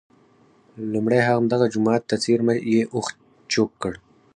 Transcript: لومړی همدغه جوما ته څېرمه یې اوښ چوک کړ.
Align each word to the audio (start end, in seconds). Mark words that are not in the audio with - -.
لومړی 0.93 1.21
همدغه 1.29 1.65
جوما 1.73 1.95
ته 2.09 2.15
څېرمه 2.23 2.53
یې 2.73 2.81
اوښ 2.93 3.07
چوک 3.51 3.71
کړ. 3.81 3.93